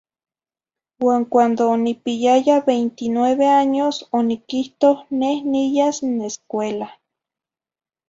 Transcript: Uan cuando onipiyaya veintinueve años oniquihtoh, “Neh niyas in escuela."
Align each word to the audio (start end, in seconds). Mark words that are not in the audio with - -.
Uan 0.99 1.25
cuando 1.25 1.69
onipiyaya 1.69 2.61
veintinueve 2.69 3.45
años 3.45 3.95
oniquihtoh, 4.19 4.95
“Neh 5.19 5.39
niyas 5.51 5.97
in 6.07 6.15
escuela." 6.29 6.89